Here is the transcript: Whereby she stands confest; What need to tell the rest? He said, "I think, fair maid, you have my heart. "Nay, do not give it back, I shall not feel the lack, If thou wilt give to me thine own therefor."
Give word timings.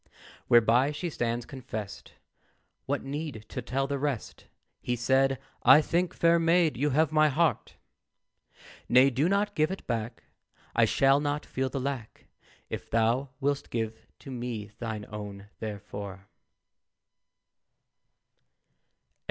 Whereby 0.47 0.91
she 0.91 1.11
stands 1.11 1.45
confest; 1.45 2.13
What 2.87 3.03
need 3.03 3.45
to 3.49 3.61
tell 3.61 3.85
the 3.85 3.99
rest? 3.99 4.47
He 4.81 4.95
said, 4.95 5.37
"I 5.61 5.79
think, 5.79 6.15
fair 6.15 6.39
maid, 6.39 6.75
you 6.75 6.89
have 6.89 7.11
my 7.11 7.29
heart. 7.29 7.75
"Nay, 8.89 9.11
do 9.11 9.29
not 9.29 9.53
give 9.53 9.69
it 9.69 9.85
back, 9.85 10.23
I 10.75 10.85
shall 10.85 11.19
not 11.19 11.45
feel 11.45 11.69
the 11.69 11.79
lack, 11.79 12.25
If 12.67 12.89
thou 12.89 13.29
wilt 13.39 13.69
give 13.69 14.07
to 14.21 14.31
me 14.31 14.71
thine 14.79 15.05
own 15.07 15.49
therefor." 15.59 16.27